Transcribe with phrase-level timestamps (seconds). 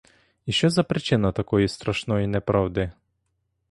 [0.45, 2.91] І що за причина такої страшної неправди?